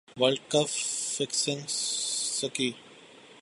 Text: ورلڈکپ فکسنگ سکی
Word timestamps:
ورلڈکپ 0.19 0.69
فکسنگ 1.15 1.61
سکی 2.39 2.69